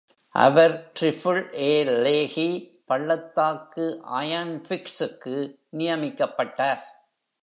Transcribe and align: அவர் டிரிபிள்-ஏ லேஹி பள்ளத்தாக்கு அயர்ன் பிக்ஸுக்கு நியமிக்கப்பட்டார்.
அவர் 0.35 0.91
டிரிபிள்-ஏ 0.99 1.73
லேஹி 2.05 2.47
பள்ளத்தாக்கு 2.85 3.85
அயர்ன் 4.13 4.55
பிக்ஸுக்கு 4.69 5.35
நியமிக்கப்பட்டார். 5.77 6.81